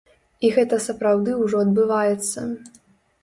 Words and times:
І 0.47 0.49
гэта 0.55 0.77
сапраўды 0.85 1.35
ўжо 1.43 1.61
адбываецца. 1.65 2.47